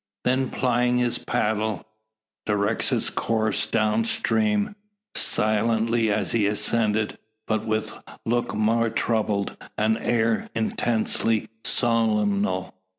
[0.23, 1.85] Then plying his paddle,
[2.47, 4.75] directs its course down stream,
[5.13, 7.93] silently as he ascended, but with
[8.25, 12.73] look more troubled, and air intensely solemnal.